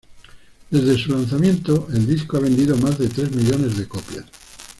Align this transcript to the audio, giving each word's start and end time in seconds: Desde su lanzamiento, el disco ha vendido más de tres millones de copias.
Desde 0.71 0.97
su 0.97 1.11
lanzamiento, 1.11 1.87
el 1.93 2.07
disco 2.07 2.35
ha 2.35 2.39
vendido 2.39 2.75
más 2.75 2.97
de 2.97 3.07
tres 3.07 3.29
millones 3.35 3.77
de 3.77 3.87
copias. 3.87 4.25